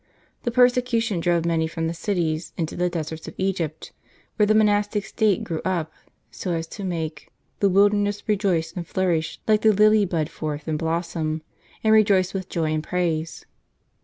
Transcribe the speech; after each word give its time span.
The 0.41 0.49
persecution 0.51 1.19
drove 1.19 1.45
many 1.45 1.67
from 1.67 1.85
the 1.85 1.93
cities, 1.93 2.53
into 2.57 2.75
the 2.75 2.89
deserts 2.89 3.27
of 3.27 3.35
Egypt, 3.37 3.93
where 4.35 4.47
the 4.47 4.55
monastic 4.55 5.05
state 5.05 5.43
grew 5.43 5.61
up, 5.63 5.91
so 6.31 6.53
as 6.53 6.65
to 6.69 6.83
make" 6.83 7.29
the 7.59 7.69
wilderness 7.69 8.23
rejoice 8.27 8.73
and 8.75 8.87
flourish 8.87 9.39
like 9.47 9.61
the 9.61 9.71
lily 9.71 10.05
bud 10.05 10.27
forth 10.27 10.67
and 10.67 10.79
blossom, 10.79 11.43
and 11.83 11.93
rejoice 11.93 12.33
with 12.33 12.49
joy 12.49 12.73
and 12.73 12.81
praise." 12.83 13.45